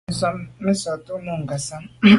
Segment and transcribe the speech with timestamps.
[0.63, 1.83] Me tsha’t’o me Ngasam.